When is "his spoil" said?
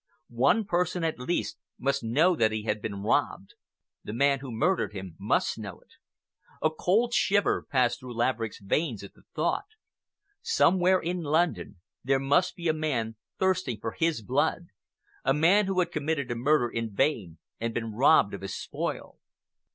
18.41-19.19